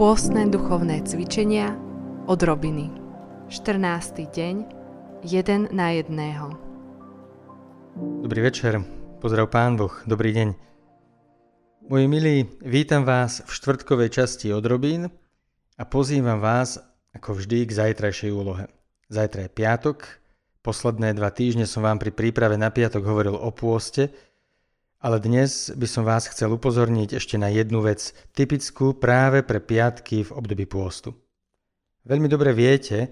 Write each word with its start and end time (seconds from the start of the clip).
Pôstne 0.00 0.48
duchovné 0.48 1.04
cvičenia 1.04 1.76
od 2.24 2.40
Robiny. 2.40 2.88
14. 3.52 4.32
deň, 4.32 4.54
jeden 5.20 5.68
na 5.76 5.92
jedného. 5.92 6.56
Dobrý 8.24 8.48
večer, 8.48 8.80
pozdrav 9.20 9.52
Pán 9.52 9.76
Boh, 9.76 9.92
dobrý 10.08 10.32
deň. 10.32 10.48
Moji 11.92 12.06
milí, 12.08 12.48
vítam 12.64 13.04
vás 13.04 13.44
v 13.44 13.52
štvrtkovej 13.52 14.08
časti 14.08 14.48
od 14.56 14.64
Robín 14.64 15.12
a 15.76 15.82
pozývam 15.84 16.40
vás, 16.40 16.80
ako 17.12 17.36
vždy, 17.36 17.68
k 17.68 17.76
zajtrajšej 17.92 18.32
úlohe. 18.32 18.72
Zajtra 19.12 19.44
je 19.44 19.50
piatok, 19.52 20.08
posledné 20.64 21.12
dva 21.12 21.28
týždne 21.28 21.68
som 21.68 21.84
vám 21.84 22.00
pri 22.00 22.16
príprave 22.16 22.56
na 22.56 22.72
piatok 22.72 23.04
hovoril 23.04 23.36
o 23.36 23.52
pôste, 23.52 24.08
ale 25.00 25.16
dnes 25.16 25.72
by 25.72 25.88
som 25.88 26.04
vás 26.04 26.28
chcel 26.28 26.52
upozorniť 26.52 27.16
ešte 27.16 27.40
na 27.40 27.48
jednu 27.48 27.80
vec, 27.80 28.12
typickú 28.36 28.92
práve 28.92 29.40
pre 29.40 29.56
piatky 29.56 30.28
v 30.28 30.30
období 30.36 30.68
pôstu. 30.68 31.16
Veľmi 32.04 32.28
dobre 32.28 32.52
viete, 32.52 33.08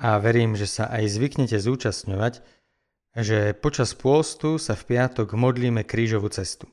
a 0.00 0.16
verím, 0.16 0.56
že 0.56 0.64
sa 0.64 0.88
aj 0.88 1.12
zvyknete 1.12 1.60
zúčastňovať, 1.60 2.40
že 3.20 3.52
počas 3.52 3.92
pôstu 3.92 4.56
sa 4.56 4.72
v 4.72 4.96
piatok 4.96 5.36
modlíme 5.36 5.84
krížovú 5.84 6.32
cestu. 6.32 6.70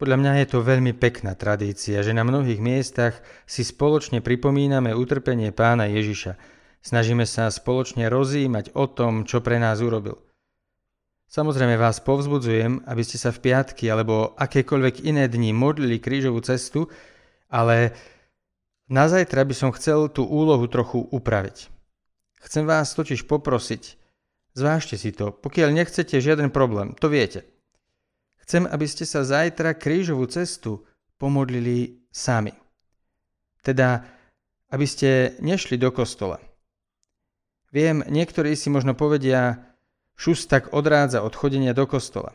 Podľa 0.00 0.16
mňa 0.18 0.32
je 0.42 0.46
to 0.48 0.64
veľmi 0.64 0.96
pekná 0.96 1.36
tradícia, 1.36 2.00
že 2.00 2.16
na 2.16 2.24
mnohých 2.24 2.58
miestach 2.58 3.20
si 3.44 3.62
spoločne 3.62 4.24
pripomíname 4.24 4.96
utrpenie 4.96 5.52
pána 5.52 5.86
Ježiša. 5.92 6.40
Snažíme 6.82 7.28
sa 7.28 7.52
spoločne 7.52 8.08
rozímať 8.08 8.74
o 8.74 8.88
tom, 8.88 9.28
čo 9.28 9.44
pre 9.44 9.60
nás 9.60 9.78
urobil– 9.84 10.18
Samozrejme 11.32 11.80
vás 11.80 11.96
povzbudzujem, 12.04 12.84
aby 12.84 13.00
ste 13.00 13.16
sa 13.16 13.32
v 13.32 13.40
piatky 13.40 13.88
alebo 13.88 14.36
akékoľvek 14.36 15.08
iné 15.08 15.32
dni 15.32 15.56
modlili 15.56 15.96
krížovú 15.96 16.44
cestu, 16.44 16.92
ale 17.48 17.96
na 18.92 19.08
zajtra 19.08 19.40
by 19.48 19.54
som 19.56 19.72
chcel 19.72 20.12
tú 20.12 20.28
úlohu 20.28 20.68
trochu 20.68 21.00
upraviť. 21.00 21.72
Chcem 22.36 22.68
vás 22.68 22.92
totiž 22.92 23.24
poprosiť, 23.24 23.96
zvážte 24.52 25.00
si 25.00 25.08
to, 25.08 25.32
pokiaľ 25.32 25.72
nechcete 25.72 26.20
žiaden 26.20 26.52
problém, 26.52 26.92
to 27.00 27.08
viete. 27.08 27.48
Chcem, 28.44 28.68
aby 28.68 28.84
ste 28.84 29.08
sa 29.08 29.24
zajtra 29.24 29.72
krížovú 29.72 30.28
cestu 30.28 30.84
pomodlili 31.16 32.04
sami. 32.12 32.52
Teda, 33.64 34.04
aby 34.68 34.84
ste 34.84 35.40
nešli 35.40 35.80
do 35.80 35.88
kostola. 35.96 36.36
Viem, 37.72 38.04
niektorí 38.04 38.52
si 38.52 38.68
možno 38.68 38.92
povedia, 38.92 39.71
Šus 40.16 40.46
tak 40.46 40.70
odrádza 40.76 41.22
od 41.22 41.34
chodenia 41.34 41.72
do 41.74 41.86
kostola. 41.88 42.32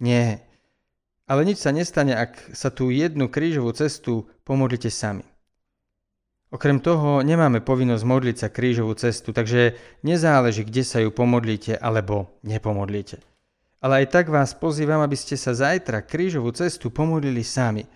Nie. 0.00 0.42
Ale 1.30 1.46
nič 1.46 1.62
sa 1.62 1.70
nestane, 1.70 2.16
ak 2.16 2.56
sa 2.56 2.74
tú 2.74 2.90
jednu 2.90 3.30
krížovú 3.30 3.70
cestu 3.70 4.26
pomodlite 4.42 4.90
sami. 4.90 5.22
Okrem 6.50 6.82
toho 6.82 7.22
nemáme 7.22 7.62
povinnosť 7.62 8.02
modliť 8.02 8.36
sa 8.42 8.48
krížovú 8.50 8.98
cestu, 8.98 9.30
takže 9.30 9.78
nezáleží, 10.02 10.66
kde 10.66 10.82
sa 10.82 10.98
ju 10.98 11.14
pomodlíte 11.14 11.78
alebo 11.78 12.34
nepomodlíte. 12.42 13.22
Ale 13.78 14.02
aj 14.02 14.06
tak 14.10 14.26
vás 14.28 14.50
pozývam, 14.58 14.98
aby 15.00 15.14
ste 15.14 15.38
sa 15.38 15.54
zajtra 15.54 16.02
krížovú 16.02 16.50
cestu 16.50 16.90
pomodlili 16.90 17.46
sami. 17.46 17.86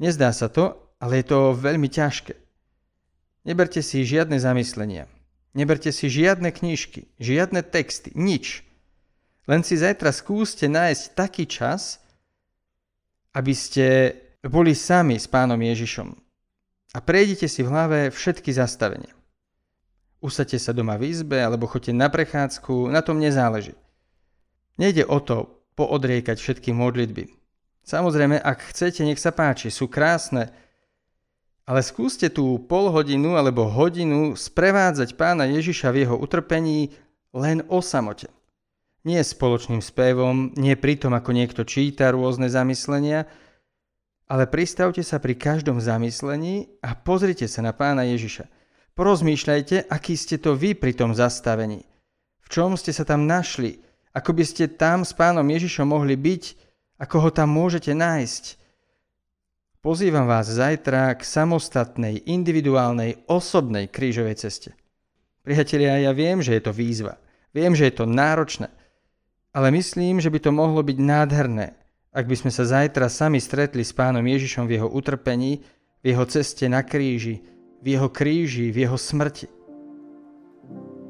Nezdá 0.00 0.32
sa 0.32 0.48
to, 0.48 0.80
ale 0.96 1.20
je 1.20 1.28
to 1.28 1.52
veľmi 1.52 1.92
ťažké. 1.92 2.34
Neberte 3.44 3.84
si 3.84 4.06
žiadne 4.06 4.40
zamyslenia. 4.40 5.04
Neberte 5.52 5.92
si 5.92 6.08
žiadne 6.08 6.48
knižky, 6.48 7.12
žiadne 7.20 7.60
texty, 7.60 8.08
nič. 8.16 8.64
Len 9.44 9.60
si 9.60 9.76
zajtra 9.76 10.08
skúste 10.14 10.64
nájsť 10.64 11.04
taký 11.12 11.44
čas, 11.44 12.00
aby 13.36 13.52
ste 13.52 14.16
boli 14.44 14.72
sami 14.72 15.20
s 15.20 15.28
pánom 15.28 15.58
Ježišom. 15.60 16.08
A 16.92 16.98
prejdite 17.00 17.48
si 17.48 17.64
v 17.64 17.72
hlave 17.72 17.98
všetky 18.12 18.52
zastavenia. 18.52 19.12
Usadte 20.22 20.56
sa 20.56 20.70
doma 20.70 20.94
v 20.96 21.10
izbe 21.10 21.40
alebo 21.42 21.66
choďte 21.66 21.92
na 21.96 22.06
prechádzku, 22.06 22.88
na 22.88 23.02
tom 23.02 23.18
nezáleží. 23.18 23.74
Nejde 24.78 25.04
o 25.04 25.18
to 25.20 25.50
poodriekať 25.74 26.38
všetky 26.38 26.70
modlitby. 26.72 27.28
Samozrejme, 27.82 28.38
ak 28.38 28.70
chcete, 28.70 29.02
nech 29.02 29.18
sa 29.18 29.34
páči, 29.34 29.66
sú 29.68 29.90
krásne, 29.90 30.54
ale 31.62 31.80
skúste 31.82 32.26
tú 32.26 32.58
pol 32.58 32.90
hodinu 32.90 33.38
alebo 33.38 33.70
hodinu 33.70 34.34
sprevádzať 34.34 35.14
pána 35.14 35.46
Ježiša 35.46 35.94
v 35.94 36.06
jeho 36.06 36.16
utrpení 36.18 36.90
len 37.30 37.62
o 37.70 37.78
samote. 37.78 38.26
Nie 39.02 39.22
spoločným 39.26 39.82
spevom, 39.82 40.54
nie 40.54 40.78
pri 40.78 40.94
tom, 40.98 41.14
ako 41.14 41.34
niekto 41.34 41.66
číta 41.66 42.10
rôzne 42.14 42.46
zamyslenia, 42.46 43.26
ale 44.30 44.46
pristavte 44.46 45.02
sa 45.02 45.18
pri 45.18 45.34
každom 45.34 45.82
zamyslení 45.82 46.70
a 46.82 46.94
pozrite 46.94 47.50
sa 47.50 47.66
na 47.66 47.74
pána 47.74 48.06
Ježiša. 48.06 48.46
Porozmýšľajte, 48.94 49.90
aký 49.90 50.14
ste 50.14 50.38
to 50.38 50.54
vy 50.54 50.78
pri 50.78 50.94
tom 50.94 51.16
zastavení. 51.16 51.82
V 52.42 52.48
čom 52.52 52.78
ste 52.78 52.94
sa 52.94 53.02
tam 53.02 53.26
našli, 53.26 53.82
ako 54.14 54.30
by 54.36 54.44
ste 54.46 54.70
tam 54.70 55.02
s 55.02 55.16
pánom 55.16 55.46
Ježišom 55.46 55.88
mohli 55.88 56.14
byť, 56.14 56.42
ako 57.02 57.16
ho 57.26 57.30
tam 57.30 57.54
môžete 57.54 57.94
nájsť– 57.94 58.44
Pozývam 59.82 60.30
vás 60.30 60.46
zajtra 60.46 61.10
k 61.18 61.26
samostatnej, 61.26 62.22
individuálnej, 62.30 63.26
osobnej 63.26 63.90
krížovej 63.90 64.38
ceste. 64.38 64.78
Priatelia, 65.42 65.98
ja 65.98 66.14
viem, 66.14 66.38
že 66.38 66.54
je 66.54 66.62
to 66.62 66.70
výzva. 66.70 67.18
Viem, 67.50 67.74
že 67.74 67.90
je 67.90 67.98
to 67.98 68.06
náročné. 68.06 68.70
Ale 69.50 69.74
myslím, 69.74 70.22
že 70.22 70.30
by 70.30 70.38
to 70.38 70.54
mohlo 70.54 70.86
byť 70.86 70.98
nádherné, 71.02 71.74
ak 72.14 72.30
by 72.30 72.36
sme 72.38 72.54
sa 72.54 72.62
zajtra 72.62 73.10
sami 73.10 73.42
stretli 73.42 73.82
s 73.82 73.90
pánom 73.90 74.22
Ježišom 74.22 74.70
v 74.70 74.78
jeho 74.78 74.86
utrpení, 74.86 75.66
v 75.98 76.14
jeho 76.14 76.30
ceste 76.30 76.70
na 76.70 76.86
kríži, 76.86 77.42
v 77.82 77.98
jeho 77.98 78.06
kríži, 78.06 78.70
v 78.70 78.86
jeho 78.86 78.94
smrti. 78.94 79.50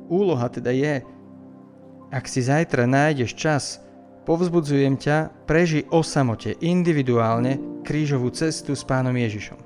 Úloha 0.08 0.48
teda 0.48 0.72
je, 0.72 1.04
ak 2.08 2.24
si 2.24 2.40
zajtra 2.40 2.88
nájdeš 2.88 3.36
čas, 3.36 3.84
Povzbudzujem 4.22 5.02
ťa, 5.02 5.34
preži 5.50 5.82
o 5.90 5.98
samote, 6.06 6.54
individuálne, 6.62 7.71
krížovú 7.82 8.31
cestu 8.34 8.75
s 8.75 8.82
pánom 8.82 9.15
Ježišom. 9.15 9.61